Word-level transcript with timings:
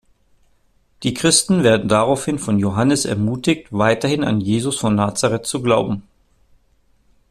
Die 1.03 1.13
Christen 1.13 1.61
werden 1.61 1.87
daraufhin 1.87 2.39
von 2.39 2.57
Johannes 2.57 3.05
ermutigt, 3.05 3.67
weiterhin 3.71 4.23
an 4.23 4.41
Jesus 4.41 4.79
von 4.79 4.95
Nazaret 4.95 5.45
zu 5.45 5.61
glauben. 5.61 6.01